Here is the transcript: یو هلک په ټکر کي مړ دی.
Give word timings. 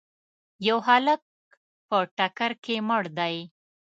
یو 0.67 0.77
هلک 0.87 1.21
په 1.87 1.97
ټکر 2.17 2.51
کي 2.63 2.75
مړ 2.87 3.03
دی. 3.17 3.35